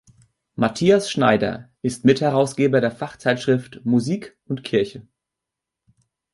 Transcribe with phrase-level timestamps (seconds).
[0.55, 5.07] Matthias Schneider ist Mitherausgeber der Fachzeitschrift Musik und Kirche.